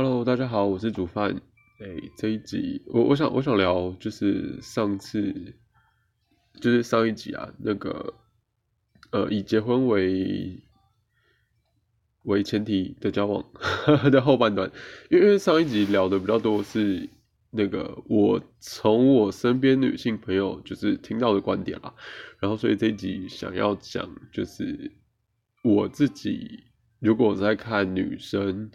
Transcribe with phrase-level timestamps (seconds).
[0.00, 1.42] Hello，大家好，我是煮饭。
[1.80, 5.56] 哎，这一集我我想我想聊就是上次
[6.60, 8.14] 就是上一集啊，那个
[9.10, 10.62] 呃以结婚为
[12.22, 13.44] 为前提的交往
[14.12, 14.70] 的后半段，
[15.10, 17.10] 因为上一集聊的比较多是
[17.50, 21.92] 那个我从我身边女性朋友就是听到的观点啦，
[22.38, 24.92] 然后所以这一集想要讲就是
[25.64, 26.62] 我自己
[27.00, 28.70] 如果在看女生。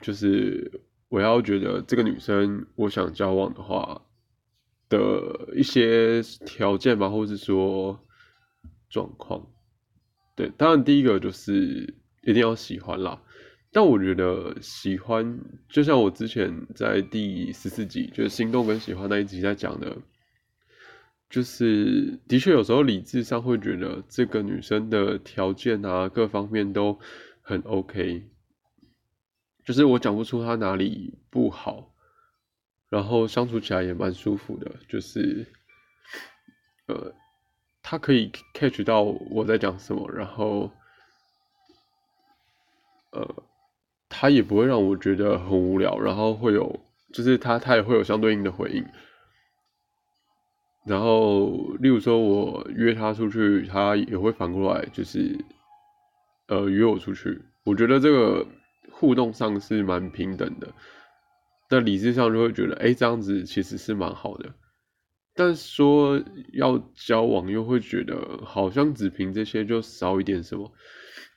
[0.00, 4.02] 就是我要觉得这个女生我想交往的话
[4.88, 7.98] 的一些条件吧，或是说
[8.88, 9.46] 状况，
[10.36, 13.22] 对，当然第一个就是一定要喜欢啦。
[13.72, 19.96] 但我觉得喜欢，就像我之前在第十四集，就是心动跟喜欢那一集在讲的，
[21.28, 26.98] 就是的确有时候理智上会觉得这个女生的条件啊，各方面都
[27.42, 28.26] 很 OK。
[29.64, 31.92] 就是我讲不出他哪里不好，
[32.88, 34.74] 然后相处起来也蛮舒服的。
[34.88, 35.46] 就是，
[36.86, 37.14] 呃，
[37.82, 40.72] 他可以 catch 到我在讲什么，然后，
[43.10, 43.42] 呃，
[44.08, 46.80] 他也不会让我觉得很无聊，然后会有，
[47.12, 48.84] 就是他他也会有相对应的回应。
[50.84, 55.38] 然后，例如说我约他出去，他也会反过来，就是，
[56.46, 57.42] 呃，约我出去。
[57.64, 58.46] 我觉得这个。
[59.00, 60.74] 互动上是蛮平等的，
[61.70, 64.52] 但理智上就会觉得，哎，这样子其实是蛮好的。
[65.34, 70.70] 但说要交往，又会觉得好像只凭这些就少一点什么。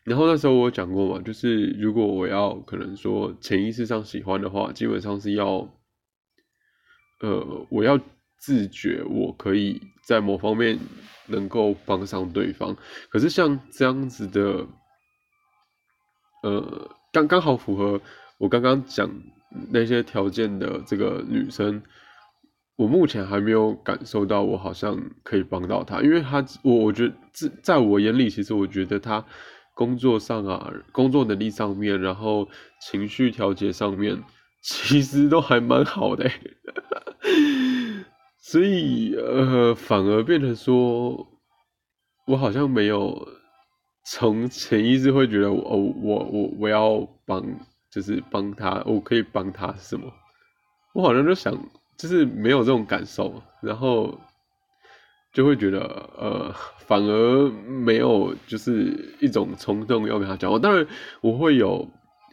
[0.04, 5.74] 然后那时候我讲过嘛，就是如果我要可能说潜意识上喜欢的话，基本上是要，
[7.22, 7.98] 呃，我要
[8.38, 10.78] 自觉我可以在某方面
[11.28, 12.76] 能够帮上对方。
[13.10, 14.68] 可是像这样子的，
[16.44, 16.98] 呃。
[17.14, 18.02] 刚刚好符合
[18.40, 19.08] 我刚刚讲
[19.70, 21.82] 那些条件的这个女生，
[22.76, 29.24] 我目前还没有感受到我好像可以帮到她，因为她我我觉得在在我眼里，其实我觉得她
[29.76, 32.50] 工作上啊，工作能力上面，然后
[32.82, 34.22] 情绪调节上面，
[34.64, 36.28] 其实都还蛮好的，
[38.42, 41.28] 所以呃，反而变成说
[42.26, 43.43] 我好像没有。
[44.06, 47.44] 从潜意识会觉得我我我我要帮
[47.90, 50.12] 就是帮他我可以帮他什么？
[50.94, 51.58] 我好像就想
[51.98, 54.20] 就是没有这种感受，然后
[55.32, 55.80] 就会觉得
[56.18, 60.52] 呃反而没有就是一种冲动要跟他讲。
[60.52, 60.86] 我当然
[61.22, 61.90] 我会有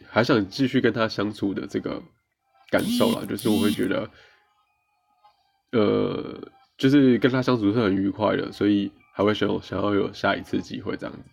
[0.09, 2.01] 还想继续跟他相处的这个
[2.69, 4.09] 感受啦，就是我会觉得
[5.71, 6.39] 呃
[6.77, 11.23] 就是跟他相处是很愉快的，所以还会想想要有下一次机会这样子。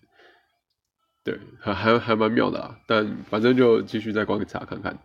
[1.29, 4.99] 对，还还还蛮妙的啊，但反正就继续再观察看看。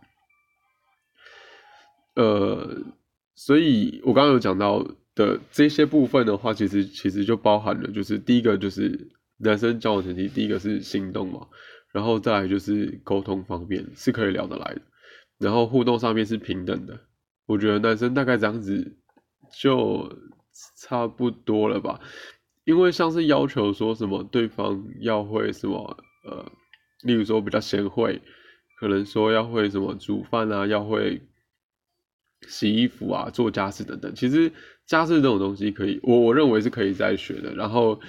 [2.14, 2.82] 呃，
[3.34, 4.82] 所以我刚刚有讲到
[5.14, 11.46] 的这些部分的话，其实其实就包含了，就是第一个就是男生交往前提，第一个是心动嘛，
[11.92, 14.80] 然后再来就是沟通方面是可以聊得来的，
[15.36, 16.98] 然后互动上面是平等的。
[17.44, 18.96] 我觉得男生大概这样子
[19.52, 20.10] 就
[20.78, 22.00] 差不多了吧，
[22.64, 26.02] 因为像是要求说什么对方要会什么。
[27.04, 28.20] 例如说比较贤惠，
[28.80, 31.20] 可能说要会什么煮饭啊，要会
[32.48, 34.14] 洗衣服啊，做家事等等。
[34.14, 34.50] 其实
[34.86, 37.54] 家事这种东西可以，我我认为是可以再学的。
[37.54, 38.00] 然后，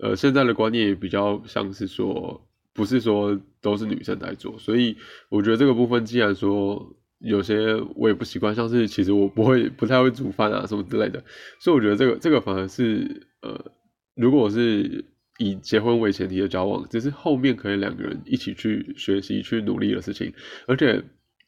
[0.00, 4.56] 呃，现在的观念也比较像是说，不是说都是女生在做。
[4.58, 4.96] 所以
[5.28, 11.22] 我觉得这个部分，既然说有些我也不习惯，像是其实我不会不太会煮饭啊什么之类的。
[11.58, 13.72] 所以我觉得这个这个反而是呃，
[14.14, 15.04] 如果是。
[15.38, 20.32] 以结婚为前提的交往，只是后面可以两个人一起去学习、去努力的事情。
[20.66, 21.02] 而且，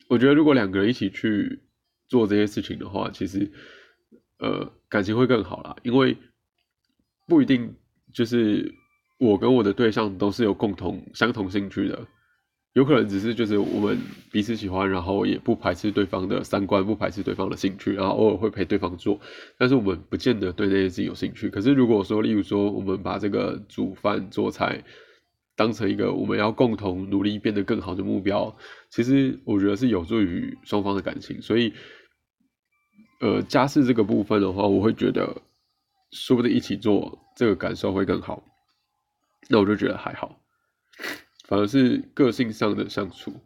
[0.09, 1.61] 我觉得如果两个人一起去
[2.09, 3.51] 做这些事情的话，其实，
[4.39, 5.77] 呃，感情会更好啦。
[5.83, 6.17] 因为
[7.27, 7.75] 不一定
[8.13, 8.75] 就是
[9.19, 12.07] 我跟我的对象都是有共同、相同兴趣的。
[12.77, 13.99] 有可能只是就是我们
[14.31, 19.19] 彼此喜欢，然后也不排斥对方的三观，不排斥对方的兴趣，然后偶尔会陪对方做，
[19.57, 21.49] 但是我们不见得对那件事情有兴趣。
[21.49, 24.85] 可是如果说，例如说，我们把这个煮饭做菜
[25.57, 28.55] 当成一个我们要共同努力变得更好的目标，
[28.91, 31.41] 其实我觉得是有助于双方的感情。
[31.41, 31.73] 所以，
[33.23, 35.41] 呃，家事这个部分的话，我会觉得
[36.11, 38.45] 说不定一起做这个感受会更好。
[39.49, 40.39] 那我就觉得还好。
[41.47, 43.41] 反而是个性上的相处。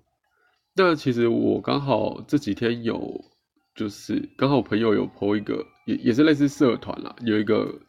[0.75, 3.25] 那其实我刚好这几天有，
[3.75, 7.81] 就是刚好朋友有 po 一个，也也是类似社团啦，有一个，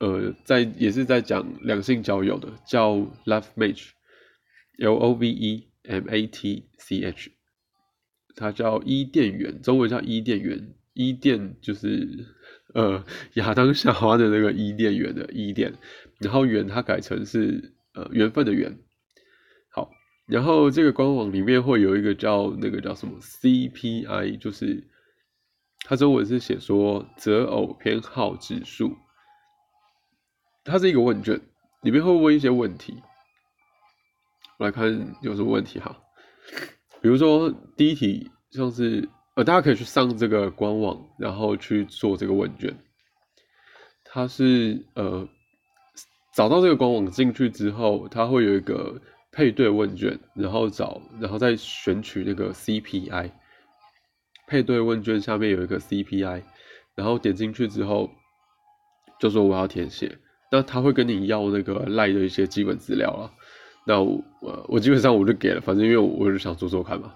[0.00, 7.30] 呃，在也是在讲两性交友的，叫 Love Match，L O V E M A T C H，
[8.34, 10.74] 它叫伊甸园，中文叫伊甸园。
[10.98, 12.24] 伊甸就是
[12.72, 13.04] 呃
[13.34, 15.74] 亚当夏娃的那个伊甸园的伊甸，
[16.20, 18.78] 然后园它改成是呃缘分的缘。
[19.72, 19.90] 好，
[20.26, 24.86] 然后这个官网里面会有一个叫那个叫什么 C P I，就是
[25.80, 28.96] 它中文是写说择偶偏好指数，
[30.62, 31.40] 它是一个问卷，
[31.82, 33.02] 里面会问一些问题。
[34.58, 35.98] 我来看有什么问题哈，
[37.00, 39.08] 比如说第一题像是。
[39.36, 42.74] 呃，大家可以去上这个官网，然后去做这个问卷。
[44.02, 45.28] 它是呃，
[46.36, 49.00] 找到这个官网进去之后，它会有一个
[49.32, 53.30] 配对问卷，然后找，然后再选取那个 CPI。
[54.46, 56.42] 配对问卷下面有一个 CPI，
[56.94, 58.10] 然后点进去之后，
[59.18, 60.18] 就说我要填写。
[60.52, 63.32] 那他会跟你要那个赖的一些基本资料了。
[63.86, 64.22] 那我
[64.68, 67.14] 我基本上我就给了，反正因为我就想做做看嘛。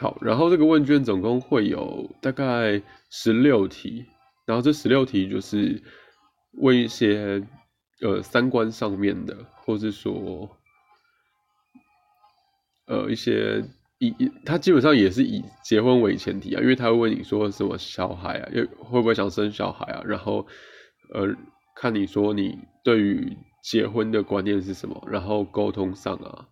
[0.00, 4.04] 好，然后这个问卷总共会有大概十六题，
[4.46, 5.80] 然后这十六题就是
[6.54, 7.40] 问一些
[8.02, 10.48] 呃三观上面的，或是说
[12.86, 13.64] 呃一些
[13.98, 14.14] 以
[14.44, 20.46] 他基本上也是以结婚为前提啊，因为他会问你说什么小孩啊，又会不会想生小孩啊，然后
[21.14, 21.34] 呃
[21.74, 26.48] 看你说你对于结婚的观念是什么，然后沟通上啊，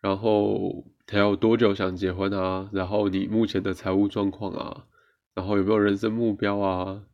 [0.00, 0.84] 然后。
[1.08, 2.68] 他有多久想结婚啊？
[2.72, 4.86] 然后你目前的财务状况啊？
[5.34, 7.04] 然后有没有人生目标啊？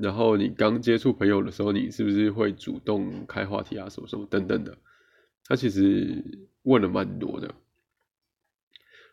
[0.00, 3.88] 然后你刚接触朋友的时候，你是不是会主动开话题啊？
[3.88, 4.76] 什么什么等等的，
[5.46, 6.24] 他其实
[6.62, 7.54] 问了蛮多的。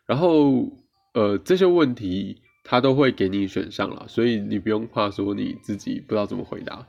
[0.06, 0.72] 然后
[1.14, 6.86] 呃这些问题他都会给你选项了，所以你不用怕说你自己不知道怎么回答。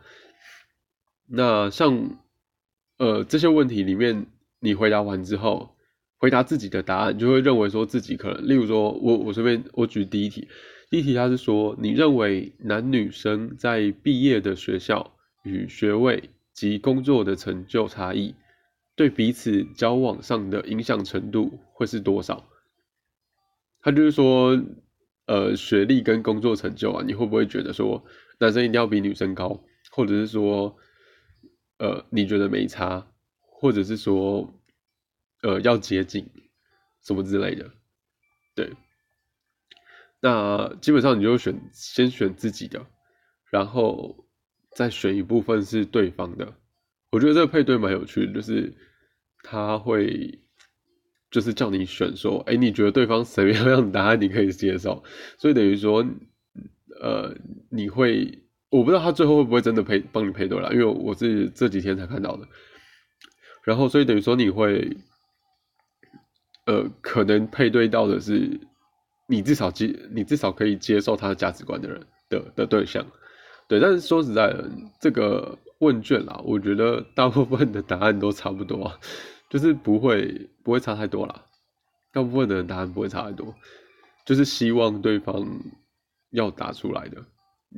[1.28, 2.18] 那像
[2.98, 4.28] 呃这些问题里面，
[4.60, 5.76] 你回答完之后。
[6.22, 10.50] 回答自己的答案，就会认为说自己可能，例如说，我我随便我举第一题，
[10.90, 18.34] 第一题他是说，你认为男女生在毕业的学校与学位及工作的成就差异，
[18.96, 22.50] 对彼此交往上的影响程度会是多少？
[23.82, 24.60] 他就是说，
[25.28, 28.04] 呃，学历跟工作成就啊，你会不会觉得说，
[28.40, 30.76] 男生一定要比女生高，或者是说，
[31.78, 33.08] 呃，你觉得没差，
[33.42, 34.54] 或者是说？
[35.42, 36.30] 呃，要接近
[37.02, 37.72] 什么之类的，
[38.54, 38.74] 对。
[40.22, 42.86] 那基本上你就选先选自己的，
[43.50, 44.26] 然后
[44.76, 46.54] 再选一部分是对方的。
[47.12, 48.76] 我觉得这个配对蛮有趣的，就是
[49.44, 50.40] 他会
[51.32, 55.04] 就是叫你选说，哎，你觉得对方什么样的答案你可以接受？
[55.38, 56.06] 所以等于说，
[57.02, 57.36] 呃，
[57.70, 62.48] 你会我不知道他最后会不会真的配帮你配对了，因为我是这几天才看到的。
[63.64, 64.98] 然后，所以等于说你会。
[66.66, 68.60] 呃，可能配对到的是
[69.30, 73.06] 你至少接，你至少可以接受他的价值观的人的的对象，
[73.68, 73.80] 对。
[73.80, 78.92] 但是说实在的，这个问卷啦，我觉得大部分的答案都差不多，
[79.50, 81.46] 就是不会不会差太多啦。
[82.12, 83.54] 大部分的答案不会差太多，
[84.26, 85.48] 就是希望对方
[86.32, 87.24] 要答出来的，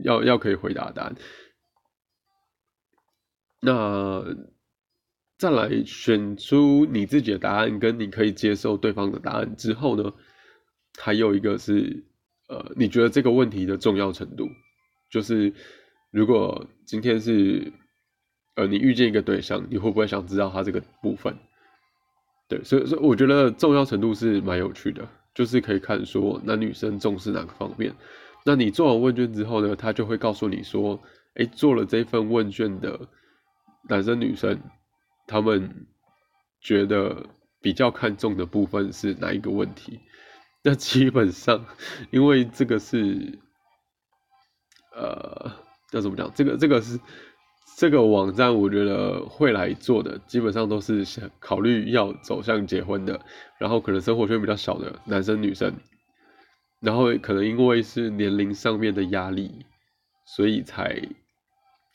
[0.04, 1.15] 要要可以回答的答案。
[3.59, 4.24] 那。
[5.42, 10.14] 再来选出你自己的答案，跟你可以接受对方的答案之后呢，
[10.98, 12.04] 还有一个是，
[12.48, 14.48] 呃，你觉得这个问题的重要程度，
[15.10, 15.54] 就是
[16.12, 17.71] 如果今天是，
[18.56, 21.38] 呃，你遇见一个对象，你会不会想知道他这个部分？
[22.48, 27.95] 对，所以，所以我觉得重要程度是蛮有趣的，就是可以看说男女生重视哪个方面。
[28.44, 31.02] 那你做完问卷之后呢，他就会告诉你说，
[31.36, 33.07] 哎，做了这份问卷的
[33.90, 34.60] 男生女生。
[35.28, 35.88] 他们
[36.60, 37.26] 觉得
[37.62, 39.98] 比较看重的部分是哪一个问题？
[40.63, 41.65] 那基本上，
[42.11, 43.39] 因为这个是，
[44.95, 45.51] 呃，
[45.91, 46.31] 要怎么讲？
[46.33, 46.99] 这个这个是
[47.77, 53.19] 这个网站，我觉得会来做的，基本上都是想考虑要走向结婚的，
[53.59, 55.73] 然后可能生活圈比较小的男生女生，
[56.80, 59.65] 然后可能因为是年龄上面的压力，
[60.25, 61.01] 所以才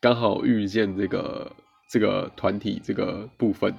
[0.01, 1.53] 刚好遇见这个。
[1.89, 3.73] 这个团体这个部分，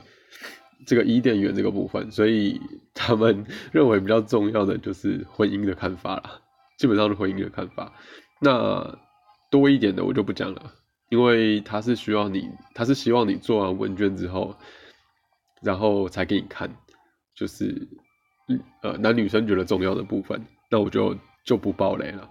[0.86, 2.58] 这个伊甸园这个部分，所以
[2.98, 6.42] 他们认为比较重要的就是婚姻的看法啦，
[6.78, 7.94] 基本上是婚姻的看法。
[8.42, 9.00] 那
[9.52, 10.74] 多一点的我就不讲了，
[11.10, 14.58] 因为他是需要你，他是希望你做完问卷之后，
[15.62, 16.76] 然后才给你看，
[17.36, 17.88] 就是
[18.82, 22.30] 呃男女生觉得重要的部分，那我就就不爆雷了。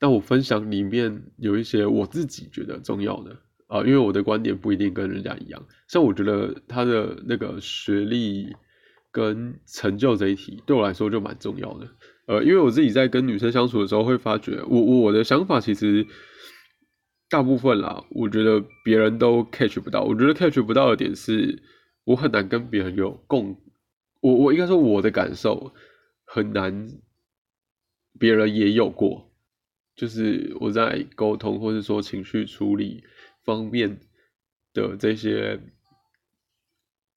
[0.00, 3.36] 那我分享里面有一些我自己觉得重要的。
[3.68, 5.60] 啊，因为我的观点不一定跟人家一样。
[5.88, 8.54] 像我觉得他的那个学历
[9.16, 11.88] 跟成就这一题，对我来说就蛮重要的。
[12.26, 16.06] 呃，因为我自己在跟女生相处的时候，会发觉我我的想法其实
[17.30, 20.02] 大部分啦，我觉得别人都 catch 不到。
[20.02, 21.62] 我觉得 catch 不到的点是，
[22.04, 23.56] 我很难跟别人有共，
[24.20, 25.72] 我我应该说我的感受
[26.26, 26.86] 很难，
[28.18, 29.32] 别人也有过，
[29.94, 33.02] 就是我在沟通或者说情绪处理
[33.46, 33.98] 方面
[34.74, 35.58] 的这些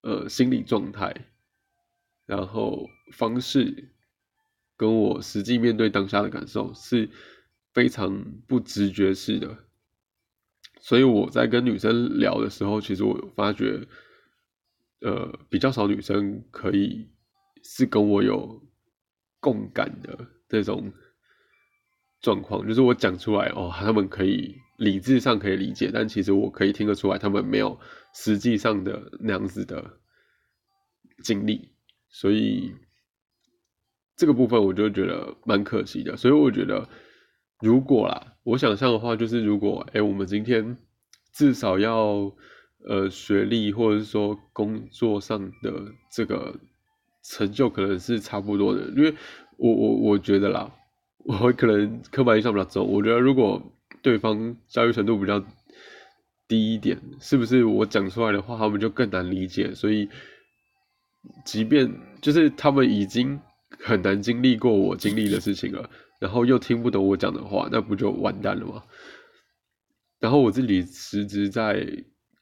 [0.01, 1.13] 呃心理状态，
[2.29, 3.89] 然后方式。
[4.79, 7.09] 跟我实际面对当下的感受是
[7.74, 9.57] 非常不直觉式的，
[10.79, 13.86] 所以我在跟女生聊的时候，其实我发觉，
[15.01, 17.09] 呃，比较少女生可以
[17.62, 18.63] 是跟我有
[19.41, 20.93] 共感的这种
[22.21, 27.77] 状况，就是我讲出来哦，他们可以理智上可以理解，但其实我可以听得出来，他们没有
[28.13, 30.00] 实际上的那样子的
[31.21, 31.67] 经历，
[32.10, 32.74] 所以。
[34.20, 36.89] 这个部分我就觉得蛮可惜的，所以我觉得
[37.62, 40.75] 如果啦，我想象的话就是如果哎，我们今天
[41.32, 42.30] 至少要
[42.86, 45.72] 呃学历或者是说工作上的
[46.12, 46.54] 这个
[47.24, 49.16] 成就可能是差不多的，因为
[49.56, 50.70] 我我我觉得啦，
[51.20, 55.42] 我可能刻板印象比较重，我觉得如果对方教育程度比较
[56.46, 59.74] 低一点，是不是我讲出来的话他们就更难理解？
[59.74, 60.10] 所以
[61.45, 63.39] 即便就是他们已经。
[63.81, 68.83] 很难经历过我经历的事情了，然后又听不懂我讲的话，那不就完蛋了吗？
[70.19, 71.88] 然后我自己实质在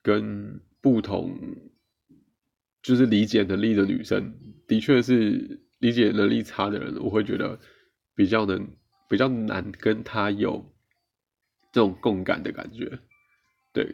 [0.01, 1.37] 跟不同
[2.81, 4.33] 就是理解能力的女生，
[4.67, 7.59] 的确是理解能力差的人，我会觉得
[8.15, 8.67] 比较能
[9.09, 10.73] 比较难跟她有
[11.73, 12.99] 这种共感的感觉。
[13.73, 13.93] 对，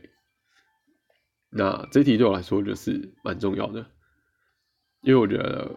[1.49, 3.85] 那这题对我来说就是蛮重要的，
[5.03, 5.71] 因为我觉得。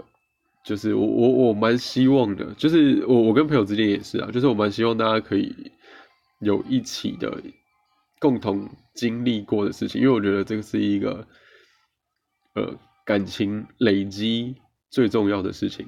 [0.65, 5.55] 就是我我我蛮希望的，就是我我跟朋友之间也是啊，就是我蛮希望大家可以
[6.41, 7.41] 有一起的
[8.19, 11.25] 共同经历过的事情，因为我觉得这个是一个
[12.57, 14.57] 呃感情累积
[14.91, 15.87] 最重要的事情，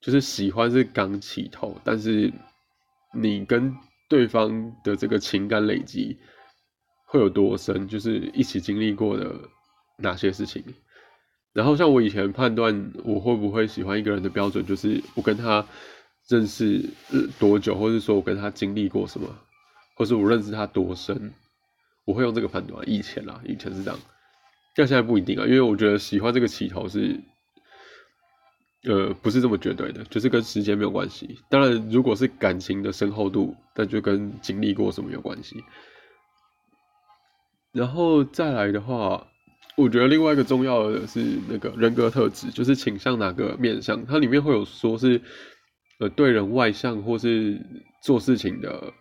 [0.00, 2.32] 就是喜欢是刚起头，但是
[3.14, 3.72] 你跟
[4.08, 6.18] 对方的这个情感累积
[7.06, 9.32] 会有多深，就是一起经历过的
[9.98, 10.64] 哪些事情。
[11.58, 15.66] 然后像我以前判断我会不会喜欢一个人的标准，就是我跟他
[16.28, 16.88] 认识
[17.36, 19.26] 多久，或者说我跟他经历过什么，
[19.96, 21.32] 或是我认识他多深，
[22.04, 22.88] 我会用这个判断。
[22.88, 23.98] 以前啦，以前是这样，
[24.76, 27.18] 但现在不一定啊，因为我觉得喜欢这个起头是，
[28.84, 31.40] 呃，不是这么绝对的，就是跟时间没有关系。
[31.50, 35.56] 当然，如果是感情的深厚度，那就跟经历过什么有关系。
[37.72, 39.26] 然后再来的话。
[39.78, 44.04] 我觉得另外一个重要的是那个人格特质，就是倾向哪个面相。
[44.04, 45.22] 它里面会有说是，
[46.00, 47.64] 呃，对人外向，或是
[48.02, 48.92] 做事情的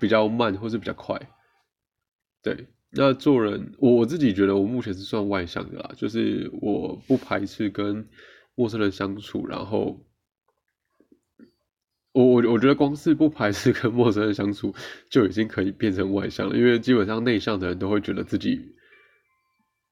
[0.00, 1.20] 比较慢，或是比较快。
[2.42, 8.08] 对，那做人，我我自己觉得我目前是算外向的啦，就是我不排斥跟
[8.54, 10.06] 陌生人相处，然后
[12.12, 14.74] 我我我觉得光是不排斥跟陌生人相处，
[15.10, 18.72] 就已经可以变成外向了，因为基本上内向的人都会觉得自己。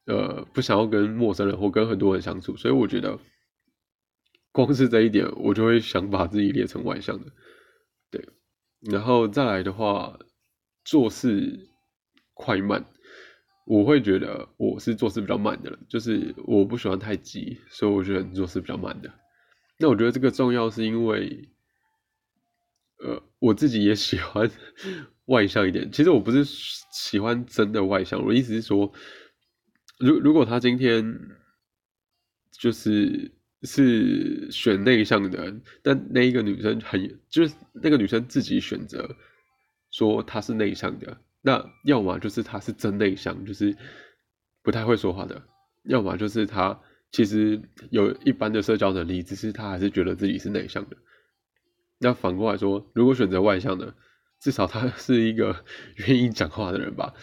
[0.07, 3.17] 呃，不想要跟陌生人或跟很多人相处，所以我觉得，
[4.51, 7.31] 光是这一点，我就会想把自己列成外向的，
[8.11, 8.29] 对。
[8.81, 10.19] 然后再来的话，
[10.85, 11.69] 做事
[12.35, 12.85] 快慢，
[13.65, 19.09] 我会觉得我是做事比较慢的人，就是我不喜欢太急，所以我觉得做事比较慢的。
[19.79, 21.49] 那我觉得这个重要是因为，
[23.05, 24.51] 呃，我自己也喜欢
[25.27, 25.93] 外向一点。
[25.93, 28.93] 其实我不是喜欢真的外向，我的意思是说。
[30.03, 31.19] 如如果他今天
[32.51, 33.31] 就是
[33.63, 39.17] 是选内向的，但那一个女生很就是那个女生自己选择
[39.93, 43.77] 说她是内向的，那要么就是她是真内向，就是
[44.63, 45.41] 不太会说话的；
[45.85, 46.81] 要么就是她
[47.13, 50.97] 其实有一般的社交能力，只是她还是觉得自己是内向的。
[51.99, 53.95] 那反过来说，如果选择外向的，
[54.41, 55.65] 至少他是一个
[56.09, 57.15] 愿意讲话的人吧。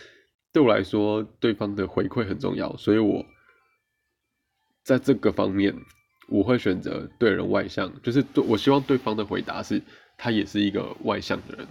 [0.51, 3.23] 对我来说，对方的回馈很重要，所以我
[4.83, 5.75] 在这个方面，
[6.27, 9.79] 我会选择对人外向，就是对我希望对方的回答是
[10.17, 11.67] 他也是一个外向的人。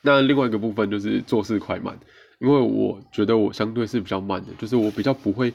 [0.00, 1.98] 那另外一个部分就是做事快慢，
[2.38, 5.52] 因为我觉得我相对是比较慢的，就是我比较不会，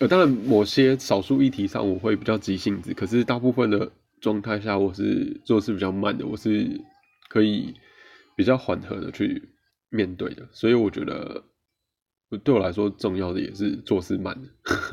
[0.00, 6.80] 呃，当然某些少数议题上我会比较急性子，可是大部分的状态下我是做事比较慢的，我是
[7.28, 7.74] 可以
[8.34, 9.51] 比较缓和的去。
[9.92, 11.44] 面对的，所以我觉得
[12.42, 14.34] 对我来说重要的也是做事慢，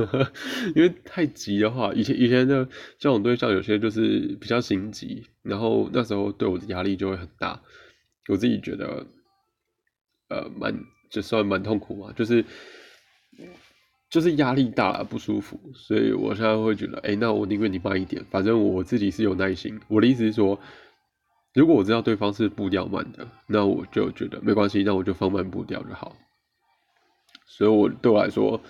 [0.76, 7.62] 因为太急的话，以前以前的交往对象有些就是比较心急，然后那时候对我的压力就会很大，
[8.28, 9.08] 我自己觉得
[10.28, 10.78] 呃蛮
[11.10, 12.44] 就算蛮痛苦嘛，就是
[14.10, 19.80] 就是压力大了不舒服，所以我现在会觉得，哎，那我宁愿你慢一点，反正我自己是有耐心。
[19.88, 20.60] 我的意思是说。
[21.54, 26.16] 如果我知道对方是步调慢的，那我就觉得没关系，那我就放慢步调就好。
[27.48, 28.62] 所以，我对我来说，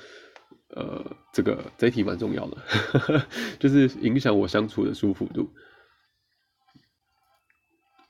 [0.70, 2.58] 呃，这个这一题蛮重要的，
[3.60, 5.50] 就是影响我相处的舒服度。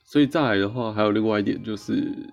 [0.04, 2.32] 所以再来的话，还有另外一点就是，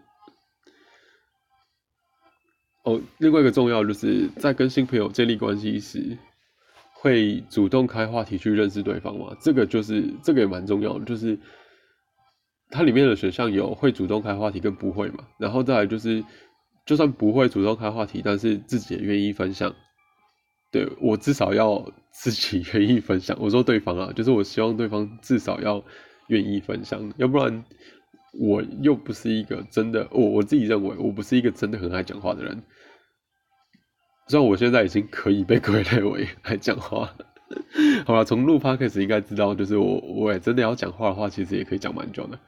[2.83, 6.17] 哦，另外一个重要就是在跟新朋友建立关系时，
[6.93, 9.35] 会主动开话题去认识对方嘛？
[9.41, 11.39] 这个就是这个也蛮重要的，就是。
[12.69, 16.23] 它里面的选项有会主动开话题跟不会嘛，然后再来就是，
[16.85, 19.73] 就算不会主动开话题，但是自己也愿意分享，
[20.71, 23.37] 对我至少要自己 愿意分享。
[23.39, 25.83] 我说对方啊，就是我希望对方至少要
[26.27, 27.63] 愿意分享，要不然
[28.39, 32.61] 我又不是一个真的，我我自己认为我不是一个真的很爱讲话的人。
[34.27, 37.25] 虽然我现在已经可以被 归类为爱讲话了，
[38.05, 42.39] 好了，从录 p o d c s 应该知道，就是我我也真的要讲话的话，其实也可以讲蛮久的。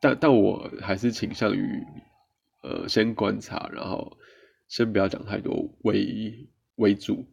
[0.00, 1.84] 但但我还是倾向于，
[2.62, 4.16] 呃，先观察，然后
[4.68, 7.26] 先不要讲太多为为主。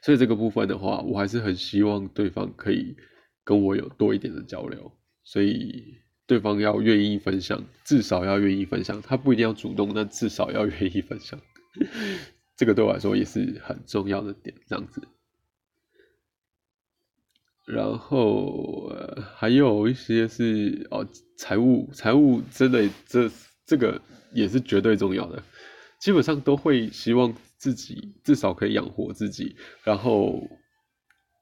[0.00, 2.96] 所以这个部分的话，我还是很希望对方可以
[3.44, 4.92] 跟我有多一点的交流。
[5.24, 9.02] 所以对方要愿意分享，至少要愿意分享。
[9.02, 11.38] 他不一定要主动，但至少要愿意分享。
[12.56, 15.02] 这个对我来说也是很重要的点，这样子。
[17.68, 21.06] 然后呃还有一些是哦，
[21.36, 23.30] 财务财务真的这
[23.66, 24.00] 这个
[24.32, 25.42] 也是绝对重要的，
[26.00, 30.48] 基本上都会希望自己至少可以养活自己，然后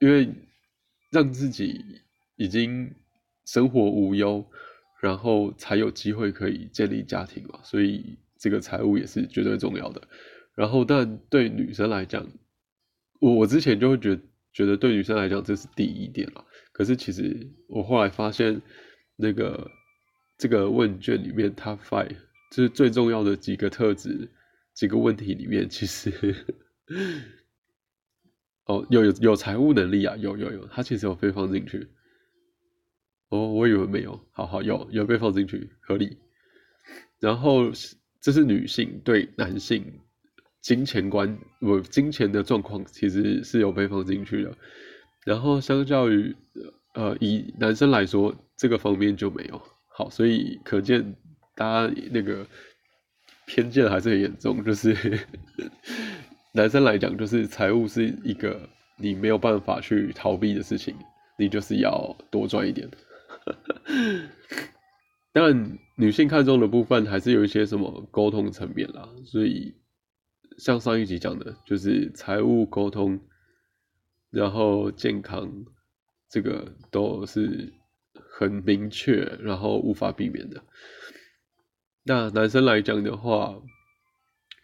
[0.00, 0.28] 因为
[1.12, 1.80] 让自己
[2.34, 2.93] 已经
[3.45, 4.45] 生活无忧，
[5.00, 10.02] 然后才有机会可以建立家庭嘛，所以这个财务也是绝对重要的。
[10.56, 12.26] 然后但对女生来讲，
[13.21, 14.23] 我我之前就会觉得。
[14.56, 16.42] 觉得对女生来讲这是第一点了，
[16.73, 18.62] 可是其实我后来发现，
[19.14, 19.71] 那个
[20.38, 22.16] 这个问卷里面，Top Five
[22.50, 24.30] 就是最重要的几个特质、
[24.73, 26.34] 几个问题里面，其实
[28.64, 31.88] 哦有有有财务能力啊，有有有，他其实有被放进去。
[33.28, 36.16] 哦，我以为没有，好好有有被放进去，合理。
[37.21, 37.71] 然后
[38.23, 40.00] 这是女性对男性。
[40.67, 44.52] 金钱观，不，金钱的状况其实是有被放进去的。
[45.25, 46.35] 然后相较于，
[46.95, 49.63] 呃，以男生来说，这个方面就没有。
[49.97, 51.15] 好，所以可见
[51.55, 52.45] 大家那个
[53.47, 54.65] 偏见还是很严重。
[54.65, 55.21] 就是
[56.52, 60.97] 男生来讲，就是财务是一个你没有办法去逃避的事情，
[61.39, 62.91] 你就是要多赚一点。
[65.33, 69.73] 但，女性看重的部分还是有一些什么沟通层面啦，所以。
[70.58, 73.21] 像上一集讲的，就是财务沟通，
[74.30, 75.66] 然后健康，
[76.30, 77.73] 这个都是
[78.30, 80.62] 很明确，然后无法避免的。
[82.04, 83.60] 那男生来讲的话，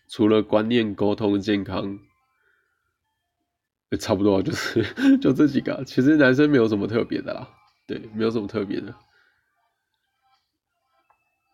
[0.09, 1.99] 除了观念、沟通、健康，
[3.91, 4.83] 也差不多就是
[5.21, 5.85] 就这几个。
[5.85, 7.49] 其实男生没有什么特别的啦，
[7.87, 8.95] 对，没有什么特别的。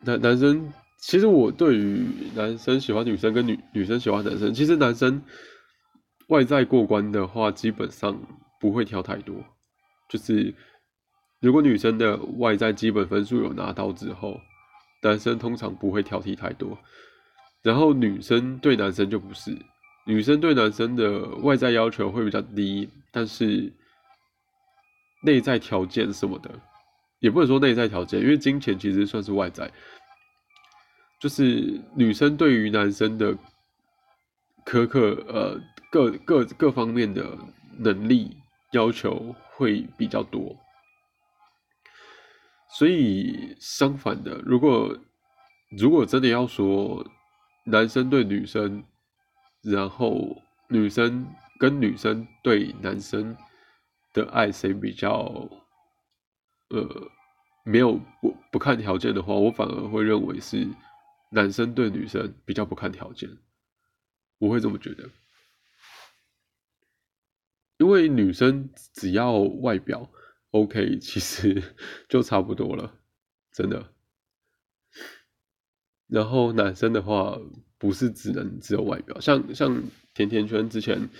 [0.01, 0.73] 男男生。
[1.01, 5.23] 其实我对于男生喜欢女生跟女女生喜欢男生，其实男生
[6.29, 8.21] 外在过关的话，基本上
[8.61, 9.37] 不会挑太多。
[10.09, 10.55] 就是
[11.41, 14.41] 如果女生的外在基本分数有拿到之后，
[15.03, 16.77] 男生通常不会挑剔太多。
[17.63, 19.57] 然后女生对男生就不是，
[20.05, 23.73] 女生对男生的外在要求会比较低，但是
[25.23, 26.51] 内在条件什么的，
[27.21, 29.71] 也不能说内在条件，因为金钱其实算是外在。
[31.19, 33.37] 就是女生对于男生的
[34.65, 37.37] 苛刻，呃，各各各方面的
[37.77, 38.37] 能力
[38.73, 40.57] 要求会比较多，
[42.71, 44.97] 所以相反的，如果
[45.77, 47.05] 如果真的要说
[47.65, 48.85] 男生对女生，
[49.63, 51.27] 然后女生
[51.59, 53.37] 跟女生对男生
[54.13, 55.49] 的爱谁比较，
[56.69, 57.11] 呃，
[57.65, 60.69] 没有不不看条件的话，我反而会认为是。
[61.31, 63.29] 男生对女生比较不看条件，
[64.39, 65.11] 我会这么觉得，
[67.79, 70.11] 因为女生只要外表
[70.51, 71.63] OK，其实
[72.09, 72.99] 就差不多了，
[73.53, 73.93] 真的。
[76.07, 77.39] 然后男生的话，
[77.77, 79.83] 不是只能只有外表，像像
[80.15, 81.11] 甜甜圈之前，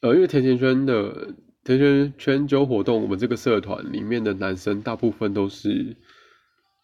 [0.00, 5.96] 呃，因为甜甜圈的甜甜圈酒活动，我们这个社团里面的男生大部分都是，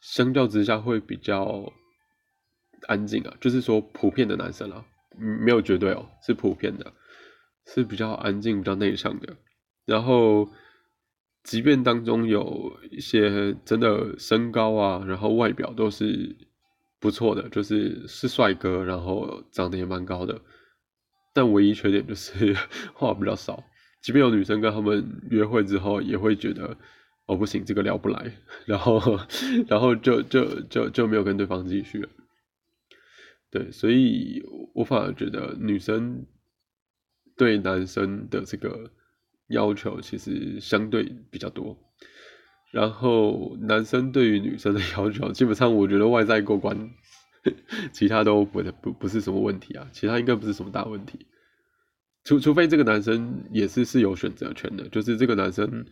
[0.00, 1.72] 相较之下会比较
[2.86, 4.84] 安静啊，就是说普遍的男生啊，
[5.16, 6.92] 没有绝对哦，是普遍的，
[7.66, 9.36] 是比较安静、比较内向的，
[9.84, 10.48] 然后。
[11.42, 16.36] 即便当中有一些真的身高啊，然后外表都是
[17.00, 20.38] 不错的，就是是帅哥，然后长得也蛮高的，
[21.32, 22.54] 但唯一缺点就是
[22.92, 23.64] 话比较少。
[24.02, 26.76] 即便有女生跟他们约会之后，也会觉得
[27.24, 28.30] 哦不行，这个聊不来，
[28.66, 29.00] 然后
[29.66, 32.08] 然后就就就就没有跟对方继续了。
[33.50, 34.42] 对，所以
[34.74, 36.26] 我反而觉得女生
[37.36, 38.90] 对男生的这个。
[39.50, 41.76] 要求其实相对比较多，
[42.70, 46.88] 然后男生对于女生的 要求，基本上我觉得外在过关，
[47.92, 51.26] 其他都不不不是什么问题啊，其他应该不是什么大问题，
[52.22, 55.84] 除除非这个男生也是是有选择权的，就是这个男生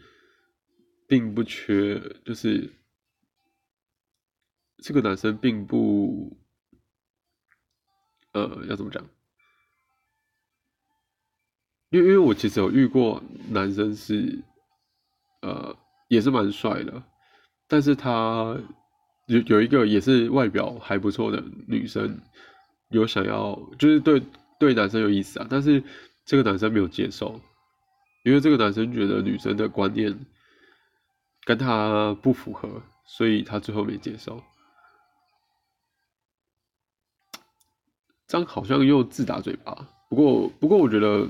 [1.09, 2.73] 并不缺，就是
[4.85, 6.39] 这个男生并不，
[8.39, 9.05] 呃，要怎么讲？
[11.91, 14.39] 因为因为我其实有遇过男生是，
[15.41, 15.75] 呃，
[16.09, 17.03] 也是蛮帅的，
[17.67, 18.57] 但是他
[19.27, 22.21] 有有一个也是外表还不错的女生，
[22.91, 24.23] 有想要就是对
[24.61, 25.83] 对男生有意思啊，但是
[26.27, 27.41] 这个男生没有接受，
[28.23, 30.15] 因为这个男生觉得女生的观念
[31.45, 34.43] 跟他不符合，所以他最后没接受。
[38.29, 41.27] 这样好像又自打嘴巴，不过不过我觉得。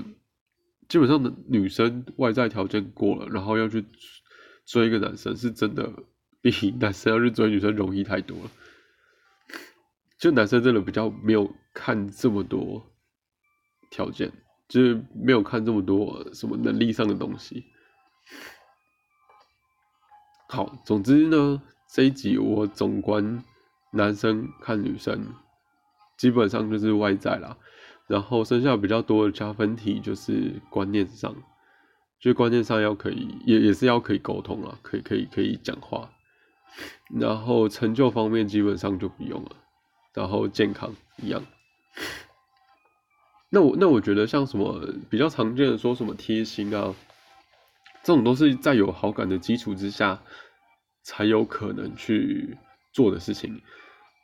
[0.87, 3.85] 基本上的女生外在条件过了，然后要去
[4.65, 5.87] 追一个男生，是真的
[6.41, 8.49] 比男生要去追女生容易太多了。
[10.17, 12.83] 就男生真的比较没有看这么多
[13.91, 14.31] 条件，
[14.67, 17.63] 就是没有看这么多什么能力上的东西。
[20.47, 21.61] 好，总之呢，
[21.93, 23.43] 这一集我总观
[23.91, 25.23] 男生看女生，
[26.19, 27.57] 基本上就是外在啦。
[28.07, 31.35] 然后剩下比较多的加分题就是观念上，
[32.19, 36.09] 就观念上要可以，也也是要可以沟通啊，可以可以可以讲话。
[37.19, 39.51] 然后成就方面基本上就不用了，
[40.15, 41.43] 然后健康一样。
[43.51, 46.95] 那我那我觉得像什么比较常见的说什么贴心啊，
[48.03, 50.19] 这种都是在有好感的基础之下
[51.03, 52.57] 才有可能去
[52.91, 53.61] 做的事情。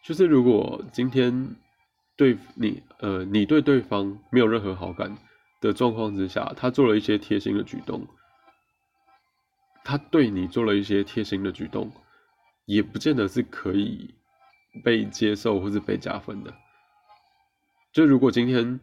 [0.03, 1.55] 就是如果今天。
[2.17, 5.17] 对你，呃，你对对方没有任何好感
[5.59, 8.07] 的状况之下，他做了一些贴心的举动，
[9.83, 11.91] 他对你做了一些贴心的举动，
[12.65, 14.13] 也不见得是可以
[14.83, 16.53] 被接受或是被加分的。
[17.91, 18.79] 就如果今天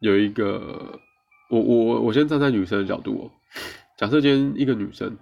[0.00, 1.00] 有一个，
[1.48, 3.30] 我我我我先站在女生的角度哦，
[3.96, 5.16] 假设今天一个女生，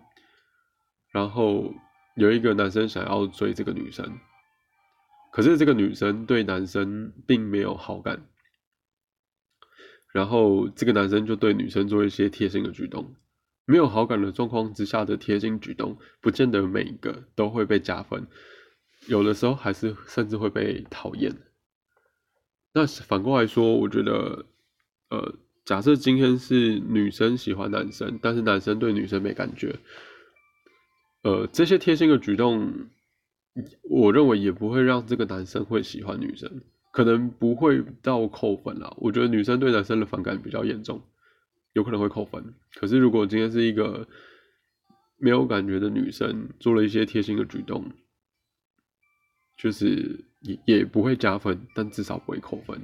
[1.12, 1.72] 然后
[2.16, 4.18] 有一个男生想要追这个女生。
[5.30, 8.26] 可是这个女生对男生并没有好感，
[10.12, 13.14] 然后这个男生就对女生做一些贴心的举动。
[13.64, 18.26] 没有好感的状况之下的贴心举动，不见得每一个都会被加分，
[19.08, 21.36] 有的时候还是甚至会被讨厌。
[22.72, 24.46] 那反过来说，我觉得，
[25.10, 25.34] 呃，
[25.66, 29.78] 假设今天是女生喜欢男生，但是男生对女生没感觉，
[31.22, 32.88] 呃，这些贴心的举动。
[33.82, 38.94] 我认为也不会让这个男生会喜欢女生，可能不会到扣分啦。
[38.98, 41.02] 我觉得女生对男生的反感比较严重，
[41.72, 42.54] 有可能会扣分。
[42.74, 44.06] 可是如果今天是一个
[45.16, 47.84] 没有感觉的女生做了一些贴心的举动，
[49.56, 52.80] 就是也也不会加分，但至少不会扣分。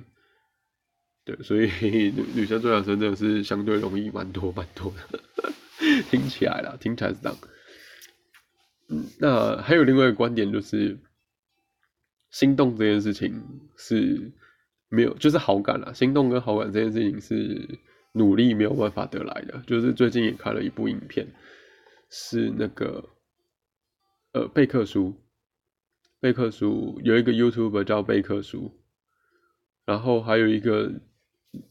[1.24, 5.20] 对，所以女女生追男生真的是相对容易蛮多蛮多的，
[6.10, 7.38] 听起来啦，听起来是这样。
[9.18, 10.98] 那还有另外一个观点就是，
[12.30, 13.42] 心动这件事情
[13.78, 14.30] 是
[14.88, 15.92] 没有，就是好感啦。
[15.92, 17.78] 心动跟好感这件事情是
[18.12, 19.62] 努力没有办法得来的。
[19.66, 21.26] 就是最近也看了一部影片，
[22.10, 23.08] 是那个
[24.32, 25.14] 呃贝克书，
[26.20, 28.70] 贝克书有一个 YouTube 叫贝克书，
[29.86, 30.92] 然后还有一个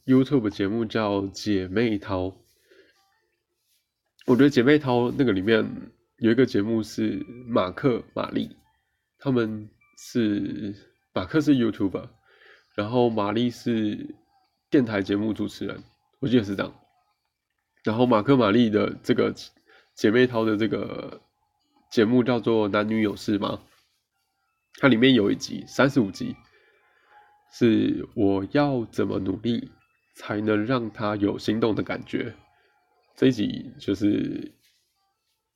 [0.06, 2.36] YouTube 节目叫姐妹淘。
[4.26, 5.92] 我觉得姐妹淘那个里面。
[6.18, 8.56] 有一个节目是马克、玛丽，
[9.20, 10.76] 他们是
[11.14, 12.10] 马克是 YouTuber，
[12.76, 14.16] 然后玛丽是
[14.70, 15.84] 电台节目主持人，
[16.20, 16.74] 我记得是这样。
[17.84, 19.34] 然后马克、玛丽的这个
[19.96, 21.22] 姐妹淘的这个
[21.92, 23.60] 节目叫做《男女有事吗》？
[24.80, 26.36] 它里面有一集三十五集，
[27.52, 29.70] 是我要怎么努力
[30.16, 32.34] 才能让他有心动的感觉。
[33.16, 34.52] 这一集就是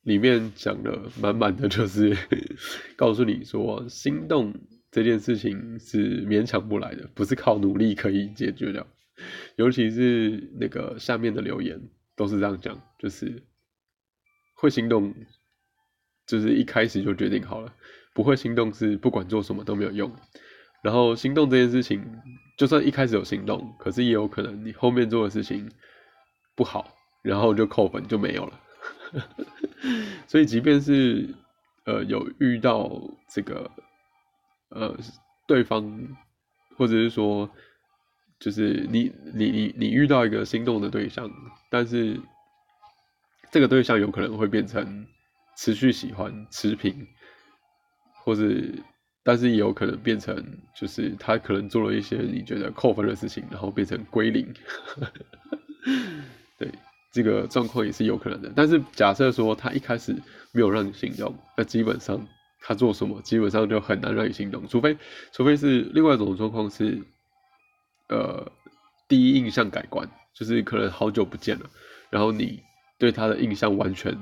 [0.08, 2.16] 里面讲的满满的，就是
[2.96, 4.54] 告诉你说，心动
[4.90, 8.86] 这件事情是勉强不来的，不是靠努力可以解决的。
[9.56, 11.78] 尤其是那个下面的留言
[12.16, 13.42] 都是这样讲，就是
[14.54, 15.14] 会心动，
[16.26, 17.74] 就是一开始就决定好了。
[18.14, 20.10] 不会心动是不管做什么都没有用，
[20.82, 22.02] 然后心动这件事情，
[22.56, 25.70] 就算一开始有心动，可是也有可能你后面做的事情
[26.56, 28.58] 不好，然后就扣分就没有了。
[30.26, 31.34] 所以即便是
[31.84, 33.70] 呃有遇到这个
[34.70, 34.96] 呃
[35.46, 36.16] 对方，
[36.76, 37.48] 或者是说
[38.38, 41.30] 就是你你你你遇到一个心动的对象，
[41.70, 42.20] 但是
[43.50, 45.06] 这个对象有可能会变成
[45.56, 47.06] 持续喜欢持平。
[48.24, 48.42] 或者，
[49.22, 50.36] 但是也有可能变成，
[50.78, 54.52] 就是他可能做了一些你觉得扣分的事情，然后变成归零。
[56.58, 56.70] 对，
[57.10, 58.52] 这个状况也是有可能的。
[58.54, 60.14] 但是假设说他一开始
[60.52, 62.26] 没有让你心动，那基本上
[62.60, 64.66] 他做什么，基本上就很难让你心动。
[64.68, 64.96] 除非，
[65.32, 67.02] 除非是另外一种状况是，
[68.08, 68.50] 呃，
[69.08, 71.70] 第一印象改观，就是可能好久不见了，
[72.10, 72.60] 然后你
[72.98, 74.16] 对他的印象完全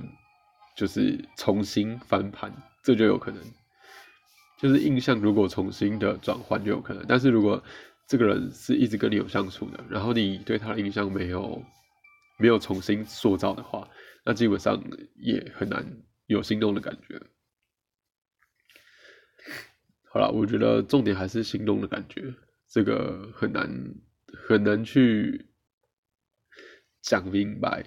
[0.77, 3.40] 就是重新翻盘，这就有可能。
[4.59, 7.62] 就是印象如果重新的转换就有可能，但是如果
[8.07, 11.62] 这个人是一直跟你有相处的，然后你对他的印象没有
[12.37, 13.88] 没有重新塑造的话，
[14.25, 14.83] 那基本上
[15.16, 15.85] 也很难
[16.27, 17.20] 有心动的感觉。
[20.12, 22.35] 好了，我觉得重点还是心动的感觉，
[22.68, 23.94] 这个很难
[24.49, 25.46] 很难去
[27.03, 27.85] 讲明白。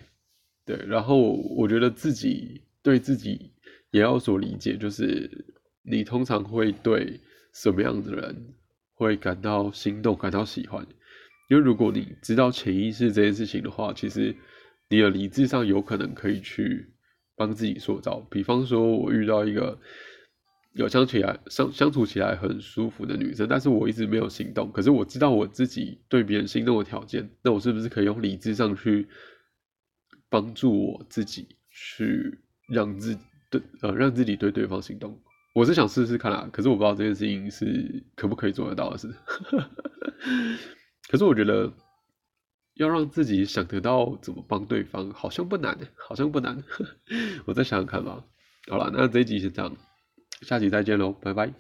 [0.65, 3.53] 对，然后我觉得自己对自己
[3.91, 5.55] 也要所理解，就是。
[5.81, 7.19] 你通常会对
[7.51, 8.53] 什么样的人
[8.93, 10.85] 会感到心动、感到喜欢？
[11.49, 14.35] 因为如果你知道潜意识这件事情的话，其实
[14.87, 16.87] 你的理智上有可能可以去
[17.35, 18.19] 帮自己塑造。
[18.29, 19.79] 比方说，我遇到一个
[20.73, 24.71] 有相起来相相处起来很舒服的女生，但是我一直没有行动。
[24.71, 29.07] 可是我知道我自己对别人心动的条件，那我是不是可以用理智上去
[30.29, 33.17] 帮助我自己，去让自
[33.49, 35.19] 对呃让自己对对方心动？
[35.55, 39.11] 我是想试试看啊，可是我不知道这件事情是可不可以做得到的事。
[41.09, 41.73] 可是我觉得
[42.75, 46.63] 要让自己想得到怎么帮对方，好像不难，好像不难。
[47.45, 48.23] 我再想想看吧。
[48.67, 49.75] 好了，那这一集先这样，
[50.41, 51.51] 下集再见喽，拜拜。